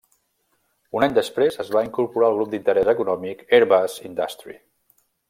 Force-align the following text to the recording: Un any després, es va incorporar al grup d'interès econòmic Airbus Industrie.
Un 0.99 1.03
any 1.07 1.11
després, 1.17 1.57
es 1.63 1.69
va 1.75 1.83
incorporar 1.87 2.29
al 2.31 2.39
grup 2.39 2.49
d'interès 2.55 2.89
econòmic 2.97 3.45
Airbus 3.59 3.99
Industrie. 4.11 4.59